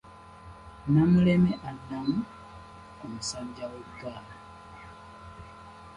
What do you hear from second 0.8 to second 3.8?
Namuleme addamu, omusajja